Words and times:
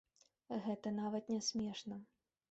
Гэта 0.67 0.93
нават 0.99 1.29
не 1.33 1.37
смешна. 1.49 1.99